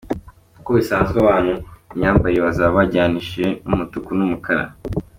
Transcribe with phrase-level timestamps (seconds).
[0.51, 4.63] Nk’uko bisanzwe abantu mu myambarire bazaba bajyanishije mu mutuku n’umukara.